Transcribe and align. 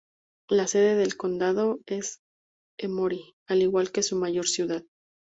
La 0.49 0.65
sede 0.65 0.95
del 0.95 1.15
condado 1.15 1.79
es 1.85 2.21
Emory, 2.79 3.35
al 3.47 3.61
igual 3.61 3.91
que 3.91 4.01
su 4.01 4.15
mayor 4.15 4.47
ciudad. 4.47 4.83